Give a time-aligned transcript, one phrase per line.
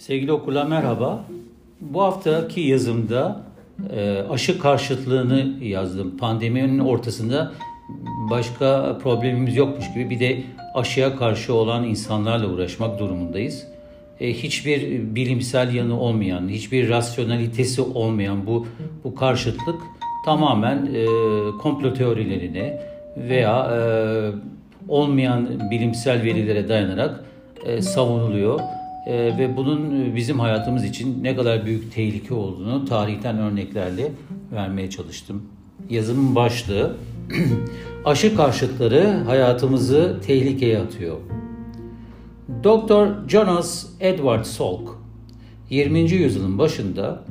[0.00, 1.24] Sevgili okurlar merhaba.
[1.80, 3.40] Bu haftaki yazımda
[3.96, 6.16] e, aşı karşıtlığını yazdım.
[6.16, 7.52] Pandeminin ortasında
[8.30, 10.42] başka problemimiz yokmuş gibi bir de
[10.74, 13.66] aşıya karşı olan insanlarla uğraşmak durumundayız.
[14.20, 18.66] E, hiçbir bilimsel yanı olmayan, hiçbir rasyonalitesi olmayan bu
[19.04, 19.80] bu karşıtlık
[20.24, 21.06] tamamen e,
[21.62, 22.82] komplo teorilerine
[23.16, 23.70] veya
[24.88, 27.24] olmayan bilimsel verilere dayanarak
[27.80, 28.60] savunuluyor.
[29.06, 34.12] E, ve bunun bizim hayatımız için ne kadar büyük tehlike olduğunu tarihten örneklerle
[34.52, 35.42] vermeye çalıştım.
[35.90, 36.96] Yazımın başlığı
[38.04, 41.16] aşı karşıtları hayatımızı tehlikeye atıyor.
[42.64, 43.28] Dr.
[43.28, 44.98] Jonas Edward Salk
[45.70, 45.98] 20.
[45.98, 47.24] yüzyılın başında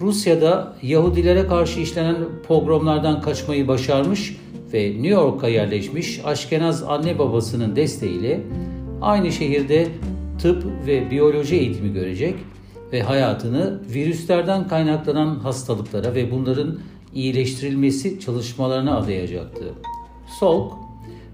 [0.00, 2.16] Rusya'da Yahudilere karşı işlenen
[2.48, 4.36] pogromlardan kaçmayı başarmış
[4.72, 8.40] ve New York'a yerleşmiş Aşkenaz anne babasının desteğiyle
[9.02, 9.88] aynı şehirde
[10.38, 12.34] tıp ve biyoloji eğitimi görecek
[12.92, 16.78] ve hayatını virüslerden kaynaklanan hastalıklara ve bunların
[17.14, 19.64] iyileştirilmesi çalışmalarına adayacaktı.
[20.40, 20.72] Salk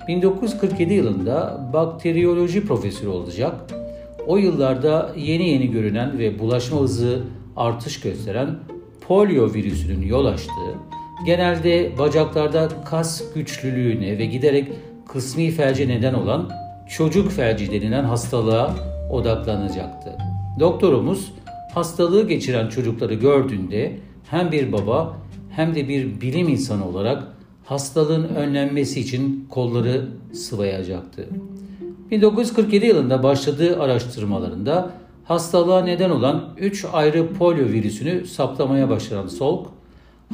[0.08, 3.54] 1947 yılında bakteriyoloji profesörü olacak.
[4.26, 7.22] O yıllarda yeni yeni görünen ve bulaşma hızı
[7.56, 8.58] artış gösteren
[9.00, 10.74] polio virüsünün yol açtığı,
[11.26, 14.68] genelde bacaklarda kas güçlülüğüne ve giderek
[15.08, 16.50] kısmi felce neden olan
[16.90, 18.74] çocuk felci denilen hastalığa
[19.10, 20.16] odaklanacaktı.
[20.60, 21.32] Doktorumuz
[21.74, 23.96] hastalığı geçiren çocukları gördüğünde
[24.30, 25.16] hem bir baba
[25.50, 27.22] hem de bir bilim insanı olarak
[27.64, 31.28] hastalığın önlenmesi için kolları sıvayacaktı.
[32.10, 34.90] 1947 yılında başladığı araştırmalarında
[35.24, 39.66] hastalığa neden olan 3 ayrı polio virüsünü saptamaya başlayan Salk,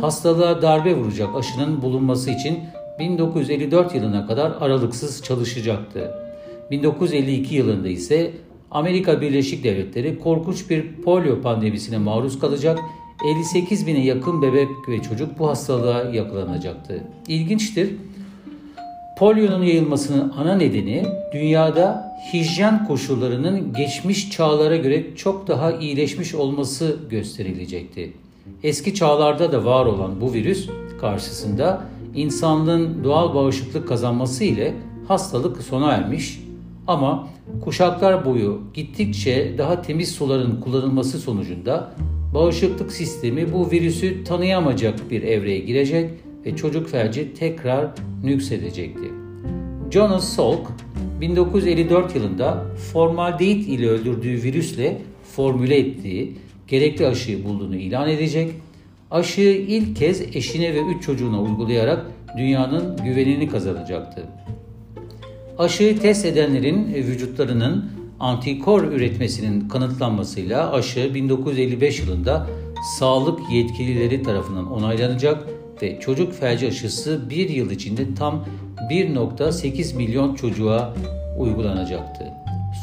[0.00, 2.58] hastalığa darbe vuracak aşının bulunması için
[2.98, 6.25] 1954 yılına kadar aralıksız çalışacaktı.
[6.70, 8.32] 1952 yılında ise
[8.70, 12.78] Amerika Birleşik Devletleri korkunç bir polio pandemisine maruz kalacak
[13.24, 17.04] 58 bine yakın bebek ve çocuk bu hastalığa yakalanacaktı.
[17.28, 17.94] İlginçtir.
[19.18, 28.12] Polio'nun yayılmasının ana nedeni dünyada hijyen koşullarının geçmiş çağlara göre çok daha iyileşmiş olması gösterilecekti.
[28.62, 30.68] Eski çağlarda da var olan bu virüs
[31.00, 31.82] karşısında
[32.14, 34.74] insanlığın doğal bağışıklık kazanması ile
[35.08, 36.45] hastalık sona ermiş
[36.86, 37.28] ama
[37.64, 41.92] kuşaklar boyu gittikçe daha temiz suların kullanılması sonucunda
[42.34, 46.10] bağışıklık sistemi bu virüsü tanıyamayacak bir evreye girecek
[46.46, 47.88] ve çocuk felci tekrar
[48.24, 49.10] nüksedecekti.
[49.90, 50.72] Jonas Salk
[51.20, 54.98] 1954 yılında formaldehit ile öldürdüğü virüsle
[55.36, 56.36] formüle ettiği
[56.68, 58.50] gerekli aşıyı bulduğunu ilan edecek.
[59.10, 62.06] Aşıyı ilk kez eşine ve üç çocuğuna uygulayarak
[62.38, 64.26] dünyanın güvenini kazanacaktı.
[65.58, 67.90] Aşıyı test edenlerin vücutlarının
[68.20, 72.46] antikor üretmesinin kanıtlanmasıyla aşı 1955 yılında
[72.98, 75.48] sağlık yetkilileri tarafından onaylanacak
[75.82, 78.46] ve çocuk felci aşısı bir yıl içinde tam
[78.90, 80.94] 1.8 milyon çocuğa
[81.38, 82.24] uygulanacaktı.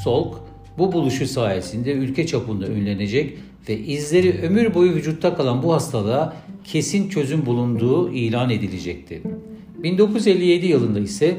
[0.03, 0.35] Salk
[0.77, 3.37] bu buluşu sayesinde ülke çapında ünlenecek
[3.69, 9.21] ve izleri ömür boyu vücutta kalan bu hastalığa kesin çözüm bulunduğu ilan edilecekti.
[9.83, 11.37] 1957 yılında ise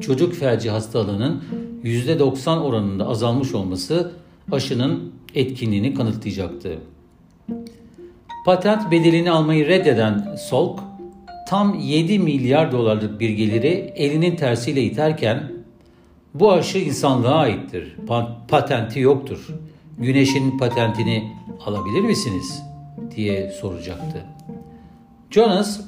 [0.00, 1.44] çocuk felci hastalığının
[1.84, 4.12] %90 oranında azalmış olması
[4.52, 6.78] aşının etkinliğini kanıtlayacaktı.
[8.44, 10.80] Patent bedelini almayı reddeden Salk,
[11.48, 15.52] tam 7 milyar dolarlık bir geliri elinin tersiyle iterken
[16.34, 17.96] bu aşı insanlığa aittir.
[18.48, 19.48] patenti yoktur.
[19.98, 21.32] Güneşin patentini
[21.66, 22.62] alabilir misiniz?
[23.16, 24.24] diye soracaktı.
[25.30, 25.80] Jonas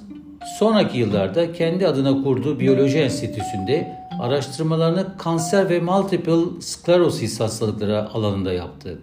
[0.58, 8.98] sonraki yıllarda kendi adına kurduğu biyoloji enstitüsünde araştırmalarını kanser ve multiple sklerosis hastalıkları alanında yaptı.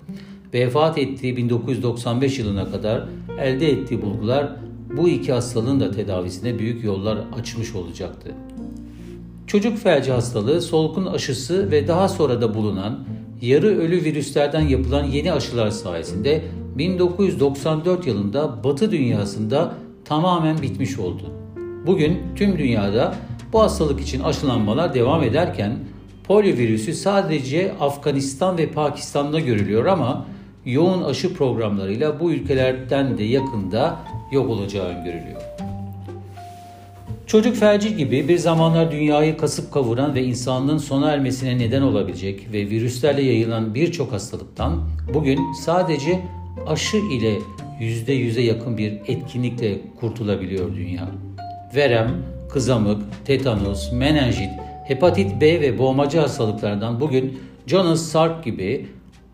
[0.53, 3.03] Vefat ettiği 1995 yılına kadar
[3.39, 4.55] elde ettiği bulgular
[4.97, 8.31] bu iki hastalığın da tedavisine büyük yollar açmış olacaktı.
[9.47, 12.99] Çocuk felci hastalığı, solkun aşısı ve daha sonra da bulunan
[13.41, 16.41] yarı ölü virüslerden yapılan yeni aşılar sayesinde
[16.77, 19.73] 1994 yılında Batı dünyasında
[20.05, 21.31] tamamen bitmiş oldu.
[21.87, 23.15] Bugün tüm dünyada
[23.53, 25.79] bu hastalık için aşılanmalar devam ederken
[26.23, 30.25] polio virüsü sadece Afganistan ve Pakistan'da görülüyor ama
[30.65, 33.99] yoğun aşı programlarıyla bu ülkelerden de yakında
[34.31, 35.41] yok olacağı öngörülüyor.
[37.27, 42.69] Çocuk felci gibi bir zamanlar dünyayı kasıp kavuran ve insanlığın sona ermesine neden olabilecek ve
[42.69, 44.81] virüslerle yayılan birçok hastalıktan
[45.13, 46.21] bugün sadece
[46.67, 47.37] aşı ile
[47.81, 51.07] %100'e yakın bir etkinlikle kurtulabiliyor dünya.
[51.75, 52.11] Verem,
[52.49, 54.49] kızamık, tetanus, menenjit,
[54.87, 58.85] hepatit B ve boğmacı hastalıklardan bugün Jonas Salk gibi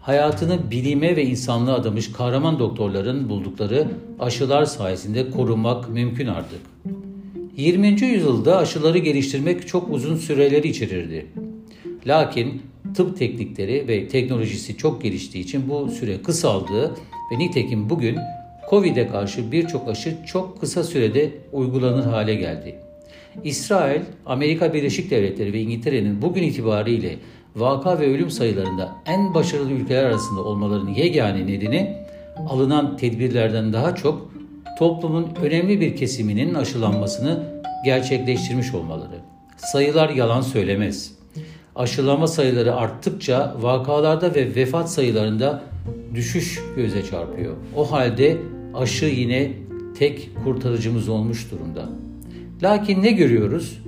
[0.02, 3.88] hayatını bilime ve insanlığa adamış kahraman doktorların buldukları
[4.20, 6.60] aşılar sayesinde korunmak mümkün artık.
[7.58, 7.88] 20.
[7.88, 11.26] yüzyılda aşıları geliştirmek çok uzun süreleri içerirdi.
[12.08, 12.62] Lakin
[12.96, 16.96] tıp teknikleri ve teknolojisi çok geliştiği için bu süre kısaldı
[17.32, 18.18] ve nitekim bugün
[18.70, 22.76] Covid'e karşı birçok aşı çok kısa sürede uygulanır hale geldi.
[23.44, 27.16] İsrail, Amerika Birleşik Devletleri ve İngiltere'nin bugün itibariyle
[27.56, 31.98] vaka ve ölüm sayılarında en başarılı ülkeler arasında olmalarının yegane nedeni
[32.50, 34.32] alınan tedbirlerden daha çok
[34.80, 37.44] toplumun önemli bir kesiminin aşılanmasını
[37.86, 39.20] gerçekleştirmiş olmaları.
[39.58, 41.21] Sayılar yalan söylemez.
[41.76, 45.64] Aşılama sayıları arttıkça vakalarda ve vefat sayılarında
[46.16, 47.56] düşüş göze çarpıyor.
[47.76, 48.38] O halde
[48.74, 49.52] aşı yine
[49.98, 51.90] tek kurtarıcımız olmuş durumda.
[52.64, 53.82] Lakin ne görüyoruz?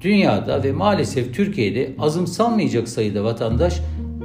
[0.00, 3.80] Dünyada ve maalesef Türkiye'de azımsanmayacak sayıda vatandaş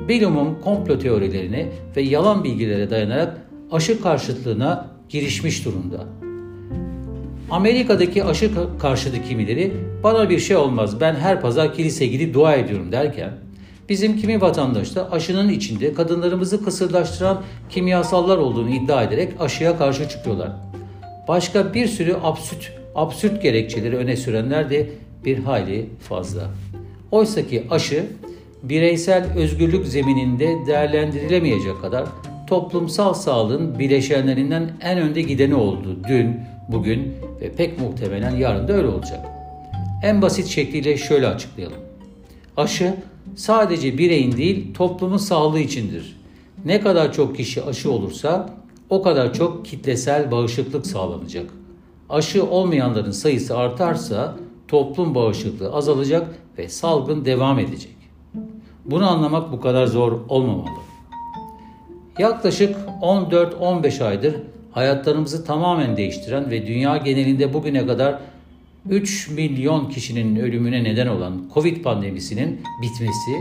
[0.08, 3.42] bilumum komplo teorilerine ve yalan bilgilere dayanarak
[3.72, 6.19] aşı karşıtlığına girişmiş durumda.
[7.52, 9.74] Amerika'daki aşı karşıtı kimileri
[10.04, 13.32] bana bir şey olmaz ben her pazar kilise gidip dua ediyorum derken
[13.90, 20.52] bizim kimi vatandaş da aşının içinde kadınlarımızı kısırlaştıran kimyasallar olduğunu iddia ederek aşıya karşı çıkıyorlar.
[21.28, 24.90] Başka bir sürü absürt, absürt gerekçeleri öne sürenler de
[25.26, 26.50] bir hayli fazla.
[27.12, 28.06] Oysa ki aşı
[28.64, 32.06] bireysel özgürlük zemininde değerlendirilemeyecek kadar
[32.48, 36.36] toplumsal sağlığın bileşenlerinden en önde gideni oldu dün,
[36.72, 39.26] bugün ve pek muhtemelen yarın da öyle olacak.
[40.04, 41.78] En basit şekliyle şöyle açıklayalım.
[42.58, 42.96] Aşı
[43.36, 46.18] sadece bireyin değil toplumun sağlığı içindir.
[46.66, 48.50] Ne kadar çok kişi aşı olursa
[48.90, 51.50] o kadar çok kitlesel bağışıklık sağlanacak.
[52.10, 54.36] Aşı olmayanların sayısı artarsa
[54.68, 56.28] toplum bağışıklığı azalacak
[56.58, 57.96] ve salgın devam edecek.
[58.86, 60.70] Bunu anlamak bu kadar zor olmamalı.
[62.20, 64.36] Yaklaşık 14-15 aydır
[64.72, 68.20] hayatlarımızı tamamen değiştiren ve dünya genelinde bugüne kadar
[68.90, 73.32] 3 milyon kişinin ölümüne neden olan Covid pandemisinin bitmesi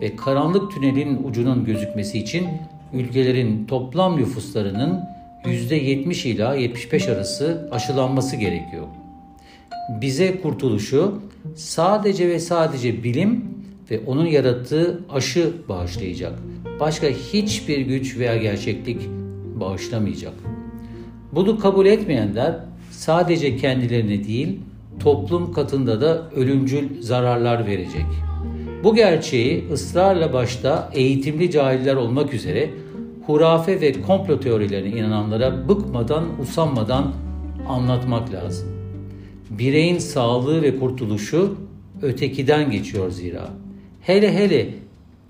[0.00, 2.48] ve karanlık tünelin ucunun gözükmesi için
[2.92, 5.00] ülkelerin toplam nüfuslarının
[5.44, 8.86] %70 ila 75 arası aşılanması gerekiyor.
[10.00, 11.22] Bize kurtuluşu
[11.56, 13.44] sadece ve sadece bilim
[13.90, 16.38] ve onun yarattığı aşı bağışlayacak.
[16.80, 19.00] Başka hiçbir güç veya gerçeklik
[19.60, 20.34] bağışlamayacak.
[21.38, 22.56] Bunu kabul etmeyenler
[22.90, 24.60] sadece kendilerine değil,
[25.00, 28.06] toplum katında da ölümcül zararlar verecek.
[28.84, 32.70] Bu gerçeği ısrarla başta eğitimli cahiller olmak üzere
[33.26, 37.12] hurafe ve komplo teorilerine inananlara bıkmadan, usanmadan
[37.68, 38.68] anlatmak lazım.
[39.50, 41.54] Bireyin sağlığı ve kurtuluşu
[42.02, 43.50] ötekiden geçiyor zira.
[44.00, 44.68] Hele hele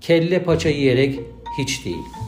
[0.01, 1.19] kelle paça yiyerek
[1.59, 2.18] hiç değil.